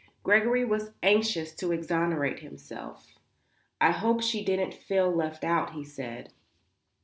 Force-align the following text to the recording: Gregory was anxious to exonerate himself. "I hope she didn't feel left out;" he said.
Gregory 0.23 0.65
was 0.65 0.93
anxious 1.03 1.53
to 1.53 1.71
exonerate 1.71 2.39
himself. 2.39 3.19
"I 3.79 3.91
hope 3.91 4.23
she 4.23 4.43
didn't 4.43 4.73
feel 4.73 5.11
left 5.11 5.43
out;" 5.43 5.73
he 5.73 5.83
said. 5.83 6.33